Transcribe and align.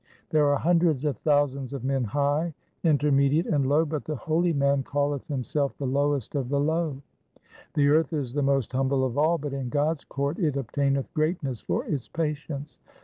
There 0.31 0.47
are 0.47 0.57
hundreds 0.57 1.05
of 1.05 1.17
thousands 1.17 1.73
of 1.73 1.83
men 1.83 2.05
high, 2.05 2.55
intermediate, 2.83 3.45
and 3.45 3.69
low, 3.69 3.85
but 3.85 4.03
the 4.03 4.15
holy 4.15 4.51
man 4.51 4.81
calleth 4.81 5.27
himself 5.27 5.77
the 5.77 5.85
lowest 5.85 6.33
of 6.33 6.49
the 6.49 6.59
low. 6.59 7.03
4 7.35 7.43
The 7.75 7.87
earth 7.89 8.11
is 8.11 8.33
the 8.33 8.41
most 8.41 8.71
humble 8.71 9.05
of 9.05 9.15
all, 9.15 9.37
but 9.37 9.53
in 9.53 9.69
God's 9.69 10.03
court 10.03 10.39
it 10.39 10.57
obtaineth 10.57 11.13
greatness 11.13 11.61
for 11.61 11.85
its 11.85 12.07
patience. 12.07 12.79